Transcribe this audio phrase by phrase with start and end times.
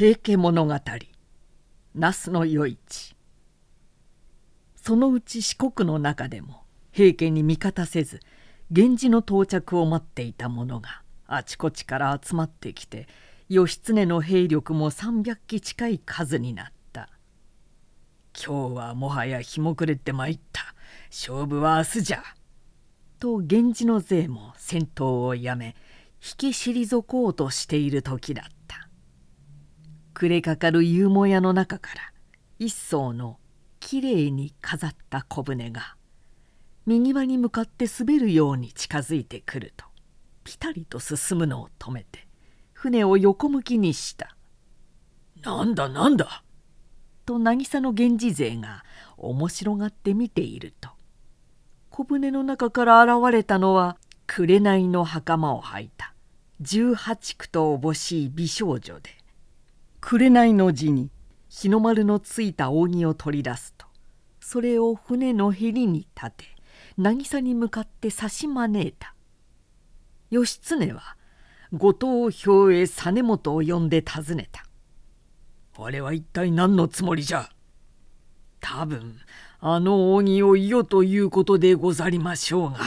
[0.00, 0.74] 平家物語。
[1.94, 3.14] 那須の余市。
[4.74, 8.20] そのうち四国の中でも平家に味方せず
[8.70, 13.08] 源氏の到着を待っていた者があちこちから集まってきて
[13.50, 17.10] 義経の兵力も300機近い数になった。
[18.34, 20.74] 今日はもはや日も暮れてまいった。
[21.10, 22.22] 勝負は明日じゃ。
[23.18, 25.76] と源氏の勢も戦闘をやめ
[26.22, 28.59] 引き退こうとしている時だった。
[30.20, 32.12] 暮れかかる夕もやの中から
[32.58, 33.38] 一層の
[33.80, 35.96] きれいに飾った小舟が
[36.84, 39.86] 右輪に向かって滑るように近づいてくると
[40.44, 42.28] ピタリと進むのを止めて
[42.74, 44.36] 船を横向きにした
[45.40, 46.44] 「なんだなんだ!」
[47.24, 48.84] と渚の源氏勢が
[49.16, 50.90] 面白がって見ていると
[51.88, 53.96] 小舟の中から現れたのは
[54.26, 56.12] 紅の袴を履いた
[56.60, 59.19] 十八区とおぼしい美少女で
[60.00, 61.10] 紅の字に
[61.48, 63.86] 日の丸のついた扇を取り出すと。
[64.40, 66.44] それを船のへりに立て
[66.96, 69.14] 渚に向かって差し招いた。
[70.30, 71.16] 義経は
[71.72, 71.92] 後
[72.28, 74.64] 藤兵衛実元を呼んで尋ねた
[75.78, 77.48] 「あれは一体何のつもりじゃ?」
[78.60, 79.18] 多分
[79.60, 82.78] あの扇をいよということでござりましょうが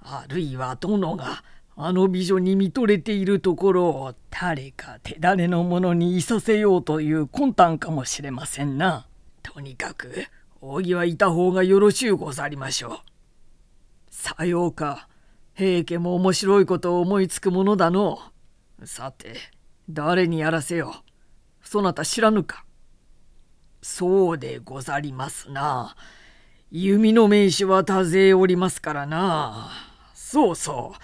[0.00, 1.42] あるいは殿が
[1.74, 9.06] あの美女に見とれているところを誰か手だれの者にいさせようという魂胆かもしれませんな。
[9.42, 10.26] とにかく
[10.60, 12.98] 扇はいた方がよろしゅうござりましょう。
[14.10, 15.08] さようか。
[15.54, 18.18] 平家も面白いことを思いつくものだの。
[18.84, 19.36] さて
[19.88, 20.94] 誰にやらせよ
[21.62, 21.68] う。
[21.68, 22.64] そなた知らぬか。
[23.82, 25.96] そうでござりますな。
[26.70, 29.70] 弓の名手は多勢おりますからな。
[30.14, 30.98] そうそう。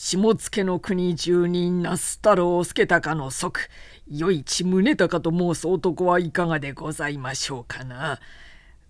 [0.00, 3.52] 下野の国中に那須太郎助高の祖
[4.06, 8.20] 与一宗隆と申す男はいかがでございましょうかな。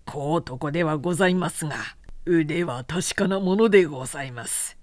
[0.05, 1.77] 小男ではございますが
[2.25, 4.77] 腕は確かなものでございます。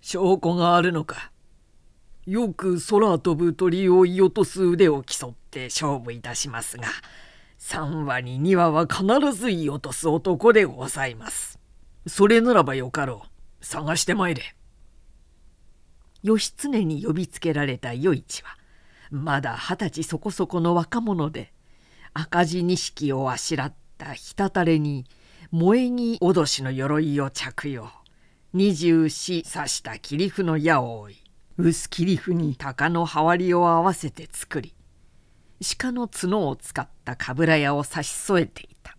[0.00, 1.32] 証拠があるのか。
[2.24, 6.86] よく空飛ぶ鳥を射落とす腕を競って勝負いたしますが
[7.58, 11.58] 3羽に2羽は必ず射落とす男でございます。
[12.06, 13.64] それならばよかろう。
[13.66, 14.54] 探してまいれ。
[16.22, 18.56] 義経に呼びつけられた与一は
[19.10, 21.52] まだ二十歳そこそこの若者で
[22.12, 25.06] 赤字錦をあしらったひたたれに
[25.52, 27.88] 萌え木脅しの鎧を着用。
[28.54, 31.16] 二十四刺した切り符の矢を追い
[31.58, 34.74] 薄切り符に鷹の羽割を合わせて作り
[35.78, 38.96] 鹿の角を使ったかぶら屋を差し添えていた。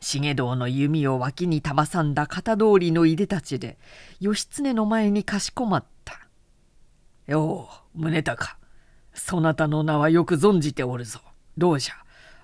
[0.00, 3.78] 重堂の弓を脇にたまさんだ型通りのいでたちで
[4.18, 5.88] 義経の前にかしこまった
[7.28, 8.50] 「よう宗隆
[9.12, 11.20] そなたの名はよく存じておるぞ。
[11.58, 11.94] どうじゃ？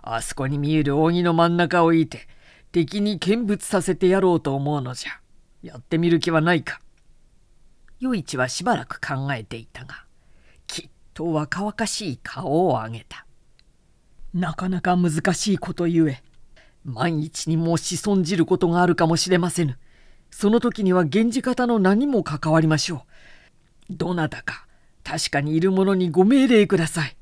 [0.02, 2.28] あそこに見える扇の真ん中をいて
[2.70, 5.20] 敵に見物させてやろうと思うのじゃ。
[5.62, 6.80] やってみる気はないか」
[7.98, 10.04] 与一はしばらく考えていたが
[10.66, 13.24] きっと若々しい顔を上げた。
[14.34, 16.22] なかなか難しいことゆえ
[16.84, 19.78] 万一にもし損じることがあるかもしれませぬ。
[20.30, 23.06] その時には源氏方の何も関わりましょ
[23.90, 23.94] う。
[23.96, 24.63] どなたか
[25.04, 27.16] 確かにいる者にご命令ください。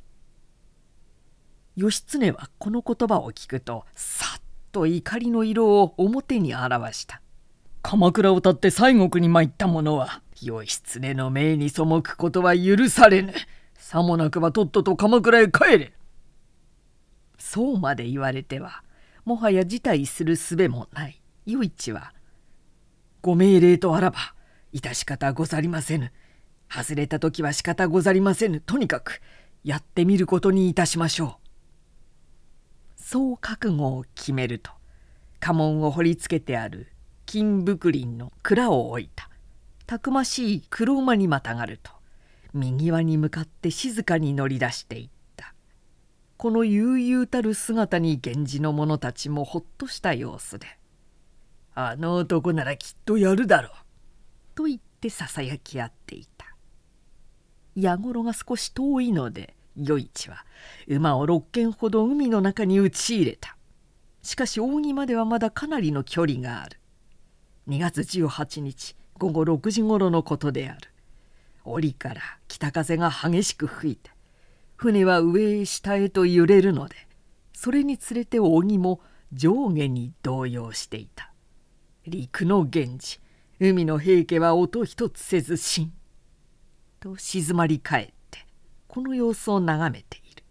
[1.77, 7.21] 義経はこの言葉を聞くとさっと怒りの色を表に表した。
[7.83, 13.35] 鎌倉を立って西国に参った者は義経の命に背くことは許されぬ。
[13.75, 15.93] さもなくばとっとと鎌倉へ帰れ。
[17.39, 18.85] そうまで言われては
[19.25, 21.21] もはや辞退する術もない。
[21.45, 22.15] 与一は
[23.21, 24.35] 「ご命令とあらば
[24.73, 26.13] 致し方ござりませぬ
[26.73, 28.61] 外れた時は仕方ござりませぬ。
[28.61, 29.21] とにかく
[29.63, 31.43] やってみることにいたしましょう」
[32.97, 34.71] そう覚悟を決めると
[35.39, 36.89] 家紋を掘りつけてある
[37.27, 39.29] 金福林の蔵を置いた
[39.87, 41.93] たくましい黒馬にまたがると
[42.55, 45.13] 右輪に向かって静かに乗り出していった。
[46.37, 50.67] この悠々たる姿に源氏の者たちもほっとした様子で
[51.75, 53.73] 「あの男ならきっとやるだろう」
[54.57, 56.52] と言ってささやき合っていた。
[57.75, 60.45] 矢頃が少し遠いので与一は
[60.89, 63.57] 馬を6軒ほど海の中に打ち入れた。
[64.23, 66.79] しかし扇まではまだかなりの距離がある。
[67.69, 70.91] 2月18日午後6時ごろのことである。
[71.65, 74.11] 檻から北風が激しく吹いて
[74.77, 76.97] 船は上へ下へと揺れるので
[77.53, 79.01] それにつれて扇も
[79.33, 81.33] 上下に動揺していた。
[82.07, 83.21] 陸の源氏
[83.61, 85.93] 海の平家は音一つせずしん
[87.03, 88.47] と静まり返って
[88.87, 90.45] この様子を眺めている。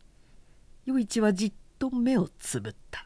[0.85, 3.05] 与一はじっと目をつぶった。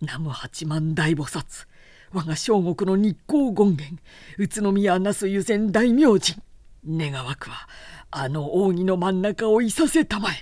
[0.00, 1.66] 南無八万大菩薩
[2.12, 3.98] 我が小国の日光権現
[4.38, 6.40] 宇都宮那須湯前大明神
[6.86, 7.68] 願わくは
[8.12, 10.34] あの扇の真ん中をいさせたまえ。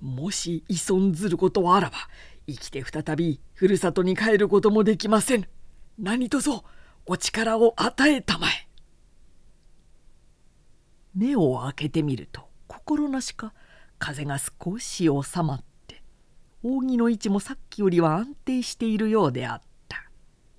[0.00, 1.96] もし依存ずることあらば
[2.48, 5.46] 生きて再びふるさとに帰ることもできません。
[5.96, 6.64] 何とぞ
[7.06, 8.65] お力を与えたまえ。
[11.16, 13.54] 目を開けてみると心なしか
[13.98, 16.02] 風が少し収まって
[16.62, 20.10] 扇の位置もさっきよりは安定しているようであった。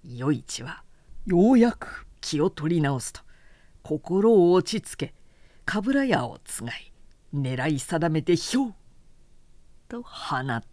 [0.04, 0.84] 与一は
[1.26, 3.22] ようやく気を取り直すと
[3.84, 5.14] 心を落ち着け
[5.66, 6.92] 鏑屋をつがい
[7.36, 8.74] 狙い定めてひょう
[9.88, 10.66] と放った。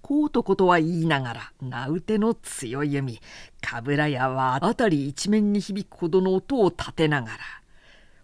[0.00, 3.20] こうとことは言いながら名うての強い弓
[3.60, 7.38] 鏑屋は辺り一面に響くほどの音を立てながら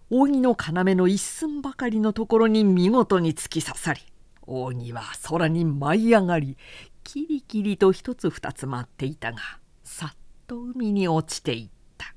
[0.09, 4.01] 扇の要の一寸ばかりのところに見事に突き刺さり
[4.47, 6.57] 扇は空に舞い上がり
[7.03, 9.39] キリキリと一つ二つ舞っていたが
[9.83, 10.17] さっ
[10.47, 12.15] と海に落ちていった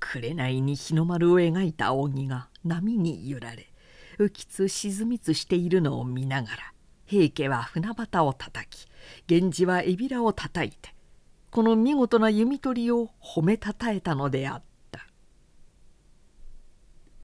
[0.00, 3.72] 紅に日の丸を描いた扇が波に揺られ
[4.18, 6.56] 浮きつ沈みつしているのを見ながら
[7.06, 8.86] 平家は船旗をたたき
[9.30, 10.94] 源氏は海老らをたたいて
[11.50, 14.73] この見事な弓取りを褒めたたえたのであった。